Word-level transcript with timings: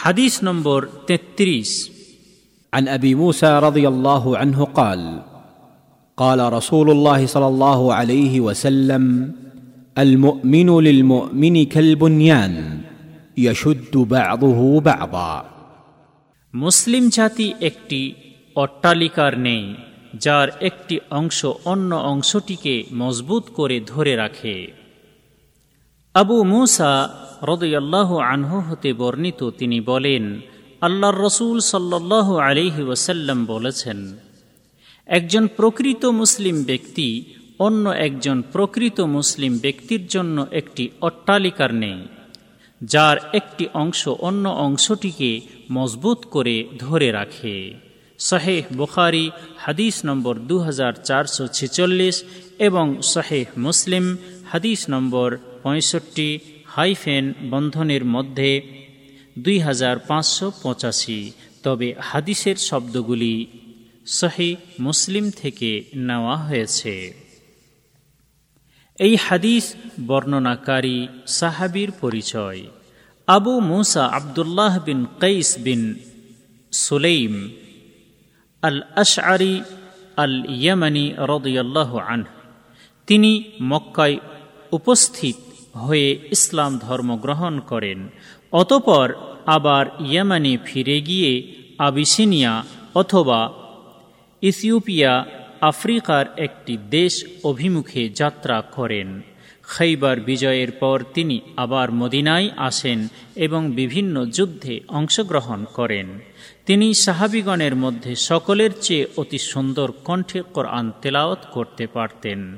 হাদিস 0.00 0.34
নম্বর 0.42 0.80
তেত্রিশ 1.08 1.70
عن 2.72 2.84
ابي 2.88 3.12
موسى 3.14 3.50
رضي 3.58 3.84
الله 3.88 4.24
عنه 4.38 4.58
قال 4.64 5.00
قال 6.18 6.52
رسول 6.52 6.90
الله 6.90 7.20
صلى 7.26 7.46
الله 7.46 7.80
عليه 7.94 8.34
وسلم 8.40 9.04
المؤمن 9.96 10.68
للمؤمن 10.80 11.56
كالبنيان 11.64 12.54
يشد 13.36 13.94
بعضه 13.96 14.60
بعضا 14.80 15.32
মুসলিম 16.54 17.04
জাতি 17.08 17.46
একটি 17.60 18.00
অট্টালিকার 18.56 19.32
নেই 19.38 19.64
যার 20.24 20.48
একটি 20.60 20.96
অংশ 21.10 21.38
অন্য 21.64 21.90
অংশটিকে 22.12 22.74
মজবুত 22.92 23.44
করে 23.54 23.76
ধরে 23.86 24.12
রাখে 24.16 24.56
আবু 26.14 26.36
মুসা 26.44 26.92
রদয়াল্লাহ 27.43 28.17
আনহু 28.17 28.57
হতে 28.59 28.93
বর্ণিত 28.93 29.49
তিনি 29.49 29.81
বলেন, 29.81 30.41
আল্লাহর 30.81 31.17
রসুল 31.21 31.59
সাল্লাহ 31.59 32.37
আলিহি 32.37 32.81
ওসাল্লাম 32.83 33.45
বলেছেন, 33.45 34.17
একজন 35.07 35.47
প্রকৃত 35.47 36.05
মুসলিম 36.05 36.63
ব্যক্তি 36.63 37.25
অন্য 37.59 37.89
একজন 37.89 38.41
প্রকৃত 38.41 39.01
মুসলিম 39.01 39.57
ব্যক্তির 39.57 40.07
জন্য 40.07 40.45
একটি 40.51 40.89
অট্টালিকার 41.01 41.73
নেই, 41.73 41.99
যার 42.81 43.17
একটি 43.33 43.67
অংশ 43.73 44.07
অন্য 44.07 44.49
অংশটিকে 44.49 45.41
মজবুত 45.71 46.19
করে 46.25 46.55
ধরে 46.79 47.11
রাখে। 47.11 47.73
শাহেহ 48.19 48.63
বুখারি, 48.77 49.31
হাদিস 49.57 50.05
নম্বর 50.05 50.35
দু 50.39 50.59
হাজার 50.59 50.93
চারশো 51.03 51.47
ছেচল্লিশ 51.47 52.23
এবং 52.59 53.01
শাহেহ 53.01 53.45
মুসলিম, 53.57 54.17
হাদিস 54.51 54.89
নম্বর 54.89 55.37
পঁয়ষট্টি 55.63 56.39
হাইফেন 56.75 57.33
বন্ধনের 57.49 58.05
মধ্যে 58.05 58.61
দুই 59.39 59.59
হাজার 59.59 59.99
পাঁচশো 59.99 60.51
পঁচাশি। 60.63 61.31
তবে 61.63 61.95
হাদিসের 61.99 62.55
শব্দগুলি 62.55 63.47
সহি 64.05 64.55
মুসলিম 64.79 65.31
থেকে 65.31 65.83
নেওয়া 65.95 66.37
হয়েছে। 66.37 67.13
এই 68.99 69.15
হাদিস 69.15 69.75
বর্ণনাকারী 70.07 71.07
সাহাবির 71.27 71.91
পরিচয়। 71.91 72.61
আবু 73.27 73.59
মুসা 73.59 74.05
আবদুল্লাহ 74.05 74.83
বিন 74.83 75.05
কৈস 75.19 75.59
বিন 75.59 75.95
সুলেইম 76.71 77.33
আল 78.61 78.81
আশআরি 78.95 79.61
আল 80.17 80.45
ইয়ামানি 80.49 81.13
রদিয়াল্লাহ 81.17 81.97
আন 81.97 82.23
তিনি 83.07 83.43
মক্কায় 83.61 84.17
উপস্থিত 84.71 85.35
হয়ে 85.73 86.19
ইসলাম 86.31 86.77
ধর্ম 86.77 87.17
গ্রহণ 87.17 87.59
করেন। 87.59 88.09
অতপর 88.51 89.13
আবার 89.45 89.85
ইয়ামানে 89.99 90.57
ফিরে 90.65 91.01
গিয়ে 91.01 91.53
আবিসিনিয়া 91.77 92.63
অথবা 92.95 93.51
ইথিওপিয়া, 94.41 95.25
আফ্রিকার 95.61 96.25
একটি 96.37 96.77
দেশ 96.89 97.25
অভিমুখে 97.43 98.09
যাত্রা 98.09 98.61
করেন। 98.61 99.21
খৈবার 99.67 100.19
বিজয়ের 100.19 100.71
পর 100.71 101.03
তিনি 101.13 101.39
আবার 101.57 101.91
মদিনায় 101.91 102.49
আসেন 102.57 103.07
এবং 103.35 103.71
বিভিন্ন 103.71 104.25
যুদ্ধে 104.25 104.79
অংশগ্রহণ 104.87 105.65
করেন। 105.73 106.19
তিনি 106.65 106.93
সাহাবিগণের 106.93 107.75
মধ্যে 107.75 108.15
সকলের 108.15 108.69
চেয়ে 108.81 109.07
অতি 109.17 109.37
সুন্দর 109.37 109.91
কণ্ঠে 109.91 110.41
কোরআন 110.53 110.91
তেলাওত 111.01 111.39
করতে 111.51 111.87
পারতেন। 111.87 112.57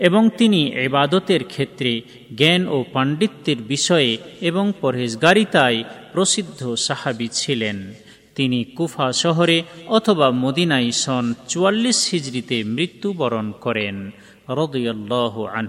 এবং 0.00 0.30
তিনি 0.38 0.68
এবাদতের 0.68 1.44
ক্ষেত্রে 1.44 2.00
জ্ঞান 2.36 2.66
ও 2.68 2.84
পাণ্ডিত্যের 2.92 3.56
বিষয়ে 3.56 4.18
এবং 4.40 4.72
পরহেজগারিতায় 4.80 5.84
প্রসিদ্ধ 6.12 6.74
সাহাবি 6.74 7.28
ছিলেন। 7.32 7.94
তিনি 8.34 8.64
কুফা 8.64 9.12
শহরে 9.12 9.62
অথবা 9.86 10.30
মদিনাই 10.30 10.92
সন 10.92 11.34
চুয়াল্লিশ 11.48 12.10
হিজড়িতে 12.10 12.64
মৃত্যুবরণ 12.64 13.52
করেন, 13.52 14.10
রদয়াল্লাহ 14.48 15.44
আন 15.44 15.68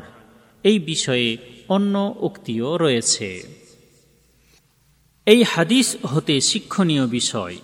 এই 0.64 0.80
বিষয়ে 0.80 1.38
অন্য 1.70 2.16
উক্তিও 2.20 2.78
রয়েছে। 2.78 3.44
এই 5.26 5.44
হাদিস 5.44 5.98
হতে 6.06 6.42
শিক্ষণীয় 6.42 7.08
বিষয়। 7.08 7.56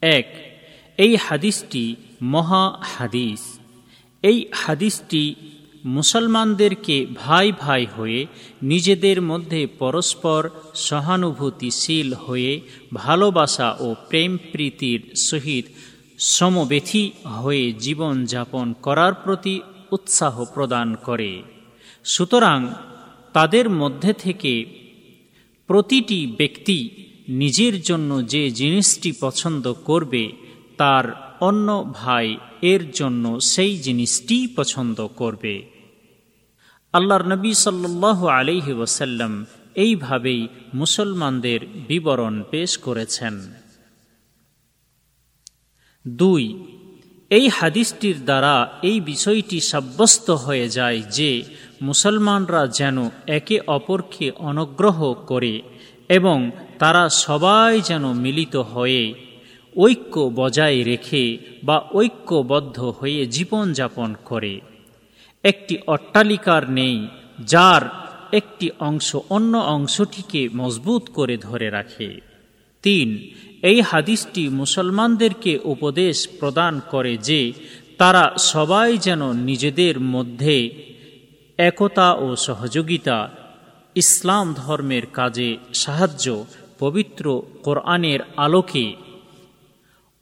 এক, 0.00 0.58
এই 0.98 1.16
হাদিসটি 1.16 1.96
মহা 2.22 2.78
হাদিস। 2.82 3.58
এই 4.22 4.46
হাদিসটি 4.54 5.34
মুসলমানদেরকে 5.84 7.06
ভাই 7.14 7.52
ভাই 7.60 7.86
হয়ে 7.96 8.26
নিজেদের 8.62 9.22
মধ্যে 9.22 9.66
পরস্পর 9.66 10.50
সহানুভূতিশীল 10.74 12.14
হয়ে 12.14 12.60
ভালোবাসা 12.94 13.76
ও 13.80 13.94
প্রেম 14.08 14.38
প্রীতির 14.52 15.16
সহিত 15.16 15.64
সমবেথী 16.18 17.10
হয়ে 17.24 17.72
জীবন 17.72 18.24
যাপন 18.24 18.72
করার 18.72 19.14
প্রতি 19.14 19.60
উৎসাহ 19.92 20.44
প্রদান 20.54 20.94
করে। 20.94 21.42
সুতরাং 22.04 22.68
তাদের 23.32 23.70
মধ্যে 23.70 24.12
থেকে 24.12 24.64
প্রতিটি 25.66 26.26
ব্যক্তি 26.26 26.90
নিজের 27.28 27.82
জন্য 27.82 28.26
যে 28.26 28.50
জিনিসটি 28.50 29.12
পছন্দ 29.20 29.72
করবে, 29.72 30.32
তার 30.76 31.36
অন্য 31.40 31.92
ভাই 31.94 32.36
এর 32.62 32.90
জন্য 32.90 33.40
সেই 33.40 33.78
জিনিসটি 33.78 34.48
পছন্দ 34.56 35.06
করবে। 35.06 35.73
আল্লাহর 36.94 37.28
নবী 37.28 37.54
সাল্লাহ 37.54 38.26
আলিহি 38.26 38.72
ওসাল্লাম 38.72 39.46
এইভাবেই 39.74 40.48
মুসলমানদের 40.74 41.60
বিবরণ 41.88 42.42
পেশ 42.50 42.78
করেছেন। 42.78 43.52
দুই, 46.08 46.64
এই 47.30 47.48
হাদিসটির 47.48 48.24
দ্বারা 48.24 48.78
এই 48.82 49.00
বিষয়টি 49.00 49.60
সাব্যস্ত 49.60 50.30
হয়ে 50.30 50.68
যায় 50.68 51.02
যে 51.02 51.42
মুসলমানরা 51.82 52.66
যেন 52.66 53.10
একে 53.26 53.60
অপরকে 53.66 54.30
অনুগ্রহ 54.30 55.14
করে 55.14 55.62
এবং 56.08 56.50
তারা 56.78 57.08
সবাই 57.08 57.80
যেন 57.80 58.12
মিলিত 58.12 58.56
হয়ে 58.56 59.14
ঐক্য 59.76 60.30
বজায় 60.34 60.84
রেখে 60.84 61.38
বা 61.64 61.88
ঐক্যবদ্ধ 61.94 62.94
হয়ে 63.00 63.26
জীবনযাপন 63.26 64.14
করে। 64.24 64.60
একটি 65.44 65.74
অট্টালিকার 65.86 66.70
নেই, 66.70 67.08
যার 67.44 67.82
একটি 68.32 68.70
অংশ 68.78 69.16
অন্য 69.28 69.56
অংশটিকে 69.56 70.48
মজবুত 70.54 71.02
করে 71.14 71.36
ধরে 71.36 71.70
রাখে। 71.70 72.20
তিন, 72.82 73.08
এই 73.62 73.80
হাদিসটি 73.80 74.48
মুসলমানদেরকে 74.48 75.58
উপদেশ 75.64 76.28
প্রদান 76.40 76.80
করে 76.90 77.16
যে 77.16 77.52
তারা 77.98 78.32
সবাই 78.38 78.98
যেন 78.98 79.32
নিজেদের 79.32 80.00
মধ্যে 80.00 80.56
একতা 81.58 82.14
ও 82.14 82.36
সহযোগিতা, 82.36 83.18
ইসলাম 83.94 84.54
ধর্মের 84.54 85.06
কাজে 85.06 85.56
সাহায্য, 85.74 86.26
পবিত্র 86.78 87.24
কোরআনের 87.62 88.20
আলোকে 88.36 88.94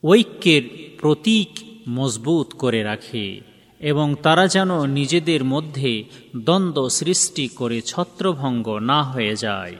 ঐক্যের 0.04 0.62
প্রতীক 1.00 1.50
মজবুত 1.88 2.48
করে 2.52 2.82
রাখে। 2.82 3.51
এবং 3.82 4.14
তারা 4.22 4.46
যেন 4.46 4.86
নিজেদের 4.86 5.44
মধ্যে 5.44 6.04
দ্বন্দ্ব 6.36 6.88
সৃষ্টি 6.88 7.48
করে 7.48 7.80
ছত্রভঙ্গ 7.80 8.78
না 8.78 9.02
হয়ে 9.02 9.36
যায়। 9.36 9.76